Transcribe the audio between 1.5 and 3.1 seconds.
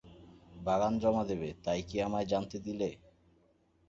তাই কি আমায় জানতে দিলে?